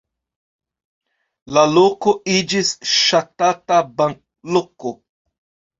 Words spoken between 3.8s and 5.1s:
banloko.